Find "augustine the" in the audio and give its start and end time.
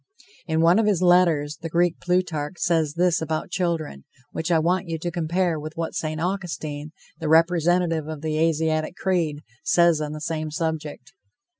6.19-7.29